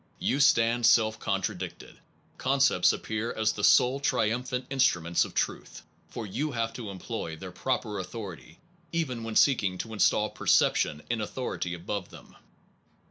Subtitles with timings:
[0.17, 1.99] You stand self contradicted:
[2.39, 7.35] concepts appear as the sole triumphant instru ments of truth, for you have to employ
[7.35, 8.57] their proper authority,
[8.91, 12.35] even when seeking to install perception in authority above them.